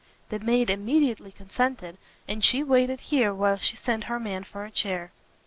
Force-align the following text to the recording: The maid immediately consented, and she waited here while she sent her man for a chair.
The 0.29 0.39
maid 0.39 0.71
immediately 0.71 1.31
consented, 1.31 1.99
and 2.27 2.43
she 2.43 2.63
waited 2.63 3.01
here 3.01 3.31
while 3.35 3.57
she 3.57 3.75
sent 3.75 4.05
her 4.05 4.19
man 4.19 4.43
for 4.43 4.65
a 4.65 4.71
chair. 4.71 5.11